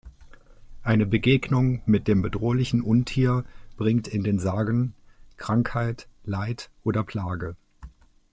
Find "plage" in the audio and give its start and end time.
7.03-7.55